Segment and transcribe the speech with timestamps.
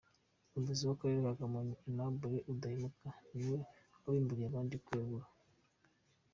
[0.57, 3.57] Umuyobozi w’Akarere ka Kamonyi, Aimable Udahemuka, ni we
[4.03, 5.25] wabimburiye abandi kwegura.